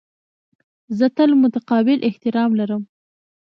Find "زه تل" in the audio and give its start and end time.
0.97-1.29